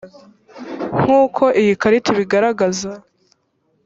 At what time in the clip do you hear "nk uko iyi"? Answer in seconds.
0.99-1.73